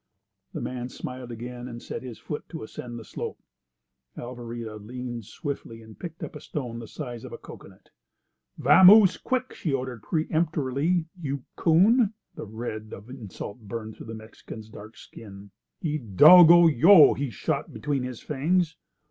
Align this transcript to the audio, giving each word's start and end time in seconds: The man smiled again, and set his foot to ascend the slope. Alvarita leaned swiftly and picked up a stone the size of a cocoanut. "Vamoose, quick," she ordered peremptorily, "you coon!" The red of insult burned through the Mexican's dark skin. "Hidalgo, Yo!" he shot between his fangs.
The 0.53 0.61
man 0.61 0.89
smiled 0.89 1.31
again, 1.31 1.67
and 1.67 1.79
set 1.79 2.01
his 2.01 2.17
foot 2.17 2.49
to 2.49 2.63
ascend 2.63 2.97
the 2.97 3.05
slope. 3.05 3.37
Alvarita 4.17 4.77
leaned 4.83 5.25
swiftly 5.25 5.83
and 5.83 5.99
picked 5.99 6.23
up 6.23 6.35
a 6.35 6.41
stone 6.41 6.79
the 6.79 6.87
size 6.87 7.23
of 7.23 7.31
a 7.31 7.37
cocoanut. 7.37 7.91
"Vamoose, 8.57 9.17
quick," 9.17 9.53
she 9.53 9.71
ordered 9.71 10.01
peremptorily, 10.01 11.05
"you 11.21 11.43
coon!" 11.55 12.15
The 12.33 12.47
red 12.47 12.93
of 12.93 13.11
insult 13.11 13.59
burned 13.59 13.95
through 13.95 14.07
the 14.07 14.15
Mexican's 14.15 14.69
dark 14.69 14.97
skin. 14.97 15.51
"Hidalgo, 15.83 16.65
Yo!" 16.65 17.13
he 17.13 17.29
shot 17.29 17.71
between 17.71 18.01
his 18.01 18.23
fangs. 18.23 18.77